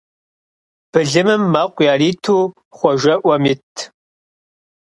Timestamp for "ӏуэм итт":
3.21-3.75